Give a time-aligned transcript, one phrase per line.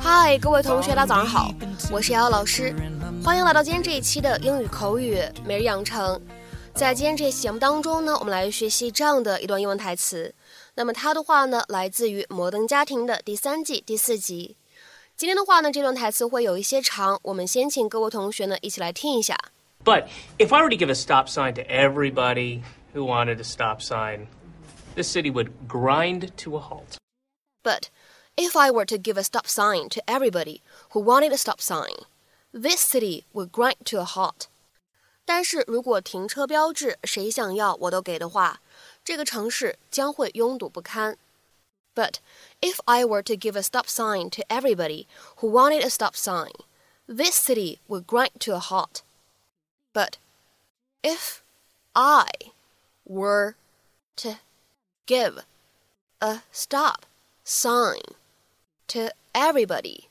[0.00, 1.50] 嗨，各位同学，大家早上好，
[1.90, 2.74] 我是瑶瑶老师，
[3.24, 6.20] 欢迎来到今天这一期的英语口语每日养成。
[6.74, 10.34] 在今天这期节目当中呢，我们来学习这样的一段英文台词。
[10.74, 14.56] 那么它的话呢，来自于《摩登家庭》的第三季第四集。
[15.16, 19.36] 今天的话呢，这段台词会有一些长，我们先请各位同学呢一起来听一下。
[19.84, 20.04] But
[20.38, 22.62] if I were to give a stop sign to everybody
[22.94, 24.26] who wanted a stop sign,
[24.94, 26.98] this city would grind to a halt.
[27.62, 27.90] But
[28.36, 32.06] if I were to give a stop sign to everybody who wanted a stop sign,
[32.52, 34.48] this city would grind to a halt.
[35.24, 38.60] 但是如果停车标志谁想要我都给的话，
[39.04, 41.18] 这个城市将会拥堵不堪。
[41.94, 42.20] But
[42.60, 45.06] if I were to give a stop sign to everybody
[45.38, 46.52] who wanted a stop sign,
[47.06, 49.02] this city would grind to a halt.
[49.92, 50.14] But
[51.02, 51.42] if
[51.92, 52.28] I
[53.04, 53.54] were
[54.16, 54.36] to
[55.06, 55.44] give
[56.20, 57.06] a stop
[57.44, 58.00] sign
[58.88, 60.08] to everybody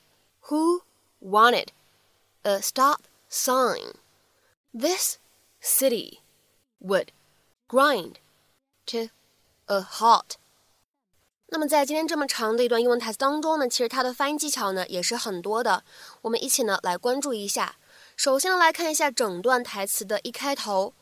[0.49, 0.81] who
[1.19, 1.67] wanted
[2.43, 3.95] a stop sign,
[4.73, 5.17] this
[5.59, 6.19] city
[6.80, 7.07] would
[7.67, 8.16] grind
[8.85, 9.09] to
[9.67, 10.38] a halt.
[11.49, 15.83] 那么在今天这么长的一段英文台词当中呢，其实它的发音技巧呢也是很多的，
[16.21, 17.77] 我们一起呢来关注一下。
[18.16, 20.93] 首先呢来看一下整段台词的一开头，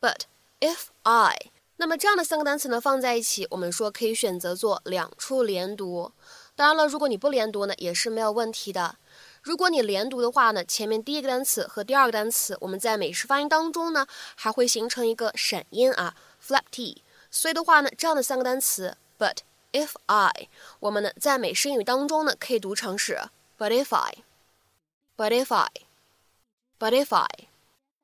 [0.00, 0.22] But
[0.60, 6.11] if I， 那么这样的三个单词呢放在一起，我们说可以选择做两处连读。
[6.55, 8.97] 当然了，如果你不连读呢，也是没有问题的。
[9.41, 14.05] 如果你连读的话呢，前面第一个单词和第二个单词，我们在美式发音当中呢
[14.35, 17.01] 还会形成一个闪音啊，flap t。
[17.31, 19.37] 所以的话呢，这样的三个单词，but。
[19.73, 20.47] If I，
[20.79, 23.19] 我们呢在美式英语当中呢可以读成是
[23.59, 27.27] But if I，But if I，But if I。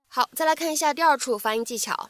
[0.10, 2.10] 好，再来看一下第二处发音技巧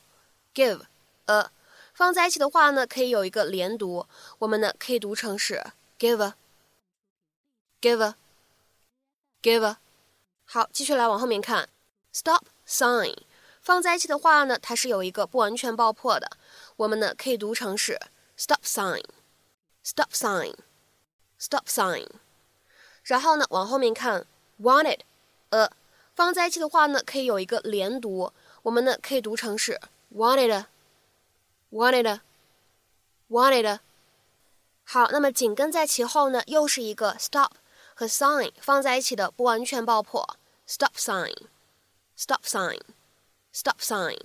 [0.55, 0.81] ，give
[1.25, 1.51] a
[1.93, 4.07] 放在一起的话呢可以有一个连读，
[4.39, 5.63] 我们呢可以读成是
[5.99, 6.21] give
[7.81, 8.03] a，give
[9.41, 9.77] a，give a。
[10.45, 11.69] 好，继续来往后面看
[12.13, 13.17] ，stop sign
[13.61, 16.37] 放在一起的话呢它是有一个不完全爆破的，
[16.77, 17.99] 我们呢可以读成是
[18.37, 19.03] stop sign。
[19.85, 20.55] stop sign,
[21.37, 22.07] stop sign。
[23.03, 24.25] 然后呢，往后面看
[24.61, 24.99] ，wanted，
[25.49, 25.69] 呃，
[26.15, 29.77] 放在一起的话呢，可以有一个连读，我们呢可以读成是
[30.15, 30.63] wanted
[31.73, 33.79] wanted，wanted，。
[34.83, 37.49] 好，那么紧跟在其后呢，又是一个 stop
[37.95, 44.19] 和 sign 放在一起的不完全爆破，stop sign，stop sign，stop sign。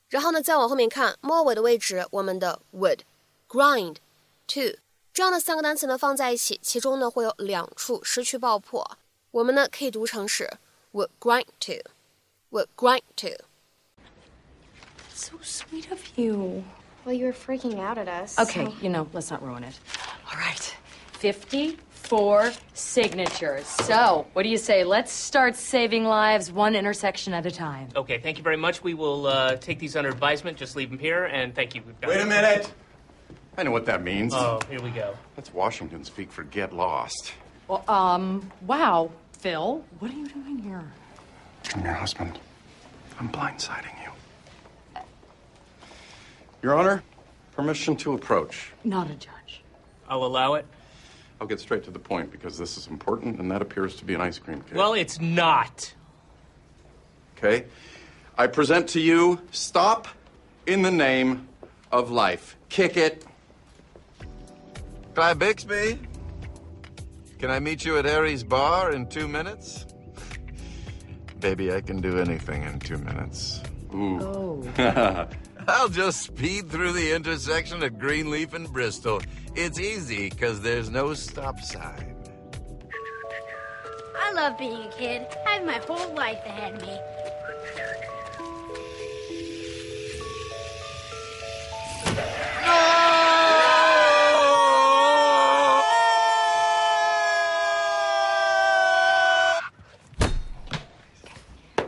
[0.09, 4.77] 然后呢再往后面看末尾的位置，我们的 would，grind，to
[5.13, 8.97] 这样的三个单词呢放在一起，其中呢会有两处失去爆破，
[9.31, 10.57] 我们呢可以读成是
[10.93, 13.29] would grind to，would grind to。
[15.13, 16.63] So sweet of you.
[17.05, 18.37] Well, you were freaking out at us.
[18.37, 19.75] Okay, so- you know, let's not ruin it.
[20.29, 20.73] All right.
[22.10, 23.66] 54 signatures.
[23.66, 24.82] So, what do you say?
[24.82, 27.86] Let's start saving lives one intersection at a time.
[27.94, 28.82] Okay, thank you very much.
[28.82, 30.56] We will uh, take these under advisement.
[30.56, 31.82] Just leave them here, and thank you.
[31.86, 32.72] We've got Wait a minute.
[33.56, 34.34] I know what that means.
[34.34, 35.16] Oh, here we go.
[35.36, 37.32] That's Washington speak for get lost.
[37.68, 40.82] Well, um, wow, Phil, what are you doing here?
[41.76, 42.40] I'm your husband.
[43.20, 45.00] I'm blindsiding you.
[46.60, 47.04] Your Honor,
[47.52, 48.72] permission to approach.
[48.82, 49.62] Not a judge.
[50.08, 50.66] I'll allow it.
[51.40, 54.14] I'll get straight to the point because this is important and that appears to be
[54.14, 54.74] an ice cream cake.
[54.76, 55.92] Well, it's not.
[57.38, 57.64] okay?
[58.36, 60.06] I present to you stop
[60.66, 61.48] in the name
[61.90, 62.56] of life.
[62.68, 63.24] Kick it.
[65.14, 65.98] Clive Bixby?
[67.38, 69.86] Can I meet you at Harry's bar in two minutes?
[71.40, 73.62] Baby, I can do anything in two minutes.
[73.94, 74.20] Ooh.
[74.20, 75.26] Oh.
[75.72, 79.22] I'll just speed through the intersection at Greenleaf and Bristol.
[79.54, 82.16] It's easy because there's no stop sign.
[84.18, 85.28] I love being a kid.
[85.46, 86.98] I have my whole life ahead of me.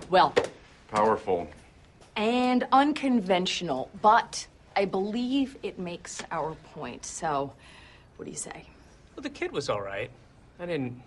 [0.09, 0.33] Well,
[0.89, 1.49] Powerful.
[2.17, 7.05] And unconventional, but I believe it makes our point.
[7.07, 7.53] So,
[8.17, 8.65] what do you say?
[9.17, 10.11] Well, the kid was all right.
[10.61, 11.01] I didn't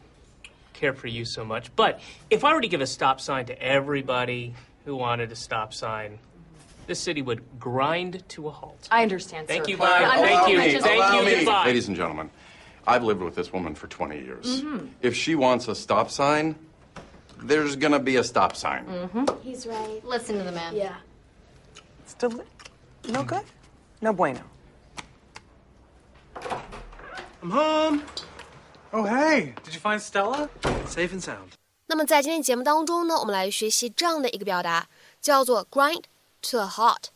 [0.73, 1.73] care for you so much.
[1.75, 1.99] But
[2.29, 4.53] if I were to give a stop sign to everybody
[4.85, 6.19] who wanted a stop sign,
[6.87, 8.87] this city would grind to a halt.
[8.91, 9.71] I understand, Thank sir.
[9.71, 10.03] you, bye.
[10.03, 10.59] I'm Thank you.
[10.59, 11.25] I just- Thank Allow you.
[11.25, 11.35] me.
[11.37, 11.65] Goodbye.
[11.65, 12.29] Ladies and gentlemen,
[12.85, 14.61] I've lived with this woman for 20 years.
[14.61, 14.87] Mm-hmm.
[15.01, 16.55] If she wants a stop sign,
[17.42, 18.84] there's gonna be a stop sign.
[19.42, 20.02] He's right.
[20.04, 20.74] Listen to the man.
[20.74, 20.96] Yeah.
[22.06, 22.44] Still
[23.08, 23.44] no good?
[24.00, 24.40] No bueno.
[27.42, 28.02] I'm home.
[28.92, 30.48] Oh, hey, did you find Stella?
[30.86, 31.52] Safe and sound.
[31.86, 34.88] 那么在今天节目当中呢，我们来学习这样的一个表达，
[35.20, 36.04] 叫做 grind
[36.42, 37.06] to a halt。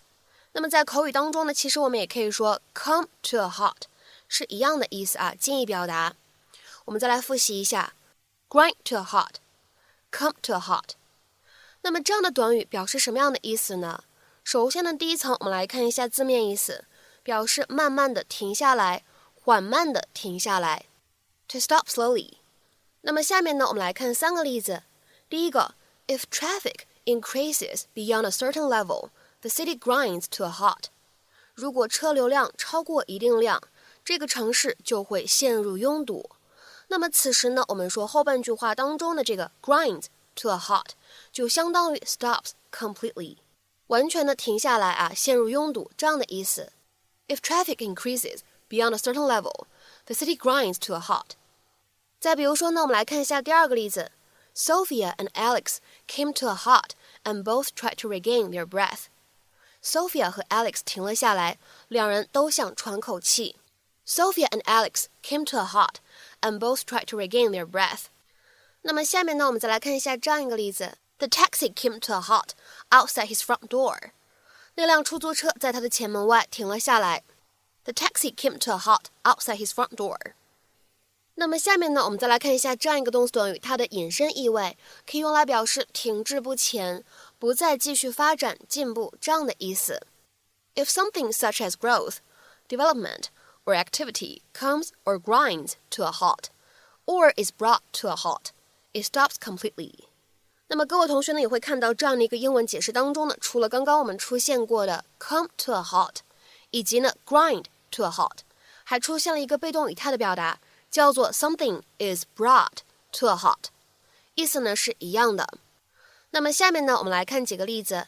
[0.52, 3.82] 那么在口语当中呢，其实我们也可以说 come to a halt，
[4.28, 6.14] 是一样的意思啊，近义表达。
[6.86, 7.92] 我们再来复习一下
[8.48, 9.02] grind to a
[10.11, 10.91] come to a halt
[11.81, 14.03] 那么这样的短语表示什么样的意思呢？
[14.43, 16.85] 首先呢第一层我们来看一下字面意思
[17.23, 19.03] 表示慢慢的停下来
[19.35, 20.85] 缓慢的停下来
[21.47, 22.33] to stop slowly
[23.01, 24.83] 那么下面呢我们来看三个例子。
[25.29, 25.75] 第一个
[26.07, 29.09] if traffic increases beyond a certain level
[29.41, 30.85] the city grinds to a halt
[31.53, 33.61] 如果车流量超过一定量
[34.03, 36.31] 这个城市就会陷入拥堵
[36.88, 40.04] 那么此时呢，我们说后半句话当中的这个 grind
[40.34, 40.90] to a halt
[41.32, 43.38] 就相当于 stops completely，
[43.88, 46.72] 完全的停下来啊，陷入拥堵这样的意思。
[47.28, 49.66] If traffic increases beyond a certain level,
[50.06, 51.32] the city grinds to a halt。
[52.20, 54.12] 再比如说呢，我们来看一下第二个例子。
[54.56, 56.90] Sophia and Alex came to a halt
[57.24, 59.06] and both tried to regain their breath.
[59.82, 61.58] Sophia 和 Alex 停了下来，
[61.88, 63.56] 两人都想喘口气。
[64.06, 65.96] Sophia and Alex came to a halt
[66.40, 68.04] and both tried to regain their breath.
[68.82, 72.50] 那么下面呢，我们再来看一下这样一个例子：The taxi came to a halt
[72.90, 74.10] outside his front door.
[74.74, 77.22] 那辆出租车在他的前门外停了下来。
[77.84, 80.16] The taxi came to a halt outside his front door.
[81.36, 87.04] 那么下面呢，我们再来看一下这样一个动词短语，它的引申意味可以用来表示停滞不前、
[87.38, 90.06] 不再继续发展、进步这样的意思。
[90.74, 92.18] If something such as growth,
[92.68, 93.24] development,
[93.68, 96.50] or activity comes or grinds to a halt,
[97.06, 98.52] or is brought to a halt,
[98.92, 100.04] it stops completely.
[100.68, 106.16] 那么各位同学呢也会看到这样的一个英文解释当中呢，除了刚刚我们出现过的 come to a halt，
[106.70, 108.38] 以及呢 grind to a halt，
[108.84, 110.58] 还出现了一个被动语态的表达。
[110.90, 113.64] 叫做 something is brought to a halt，
[114.36, 115.58] 意思呢是一样的。
[116.30, 118.06] 那么下面呢，我们来看几个例子。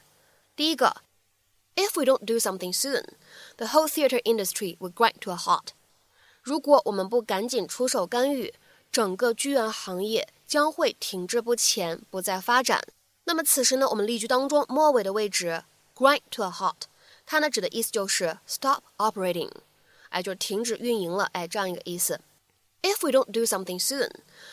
[0.55, 0.99] 第一个
[1.81, 3.05] ，If we don't do something soon,
[3.57, 5.69] the whole theater industry would grind to a halt。
[6.43, 8.55] 如果我们不赶紧出手干预，
[8.93, 12.83] 整个剧院行业将会停滞不前，不再发展。
[13.25, 15.65] 那么此时呢，我们例句当中末尾的位置
[15.95, 16.83] grind to a halt，
[17.27, 19.51] 它呢指的意思就是 stop operating，
[20.11, 22.21] 哎，就是停止运营了，哎，这样一个意思。
[22.83, 24.11] If we don't do something soon,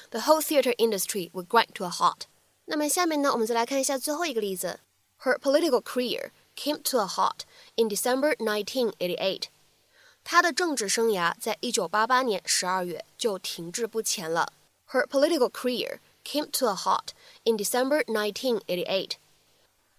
[0.10, 2.22] the whole theater industry would grind to a halt.
[2.66, 4.80] 那么下面呢，我们再来看一下最后一个例子。
[5.22, 9.50] Her political career came to a halt in December 1988.
[10.24, 14.54] 她的政治生涯在1988年12月就停滞不前了。
[14.90, 17.10] Her political career came to a halt
[17.44, 19.12] in December 1988.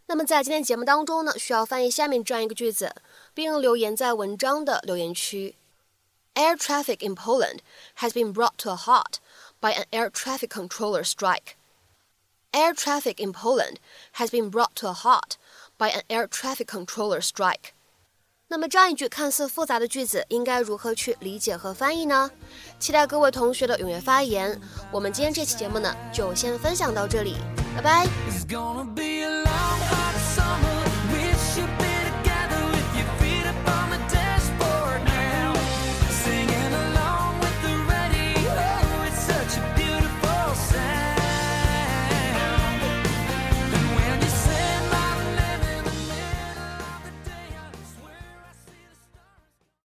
[0.07, 2.95] 那么在今天节目当中呢，需要翻译下面这样一个句子，
[3.33, 5.57] 并留言在文章的留言区。
[6.35, 7.61] Air traffic in Poland
[7.99, 9.19] has been brought to a halt
[9.61, 11.57] by an air traffic controller strike.
[12.53, 13.77] Air traffic in Poland
[14.15, 15.37] has been brought to a halt
[15.80, 17.72] by an air traffic controller strike.
[18.50, 22.30] 那么这样一句看似复杂的句子，应该如何去理解和翻译呢？
[22.80, 24.60] 期待各位同学的踊跃发言。
[24.92, 27.38] 我们今天这期节目呢，就先分享到这里，
[27.76, 28.08] 拜拜。